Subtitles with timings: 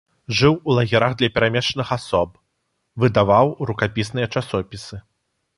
[0.37, 2.33] Жыў у лагерах для перамешчаных асоб,
[3.05, 4.95] выдаваў рукапісныя часопісы.